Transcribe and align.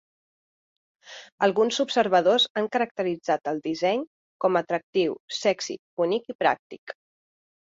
Alguns 1.47 1.77
observadors 1.83 2.47
han 2.61 2.69
caracteritzat 2.77 3.51
el 3.53 3.61
disseny 3.67 4.01
com 4.47 4.59
atractiu, 4.63 5.15
sexi, 5.41 5.77
bonic 6.03 6.35
i 6.35 6.39
pràctic. 6.43 6.99